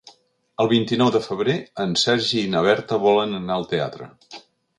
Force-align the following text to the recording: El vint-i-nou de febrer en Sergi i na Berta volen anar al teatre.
El 0.63 0.69
vint-i-nou 0.69 1.11
de 1.15 1.21
febrer 1.25 1.57
en 1.83 1.93
Sergi 2.05 2.41
i 2.41 2.49
na 2.55 2.65
Berta 2.69 3.01
volen 3.05 3.37
anar 3.43 3.59
al 3.61 3.69
teatre. 3.77 4.11